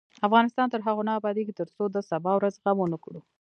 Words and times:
افغانستان 0.27 0.67
تر 0.73 0.79
هغو 0.87 1.01
نه 1.07 1.13
ابادیږي، 1.19 1.53
ترڅو 1.59 1.83
د 1.91 1.97
سبا 2.09 2.31
ورځې 2.35 2.59
غم 2.63 2.77
ونکړو. 2.81 3.19